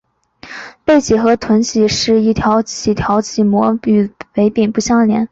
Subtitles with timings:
[0.83, 2.63] 背鳍与臀鳍的最后一鳍
[2.95, 5.29] 条鳍膜与尾柄不相连。